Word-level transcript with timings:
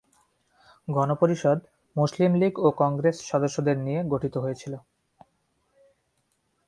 গণপরিষদ 0.87 1.59
মুসলিম 1.95 2.31
লীগ 2.35 2.53
ও 2.59 2.67
কংগ্রেস 2.81 3.17
সদস্যদের 3.21 3.77
নিয়ে 3.77 4.01
গঠিত 4.03 4.35
হয়েছিল। 4.37 4.73